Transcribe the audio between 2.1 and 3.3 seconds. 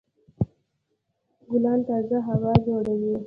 هوا جوړوي.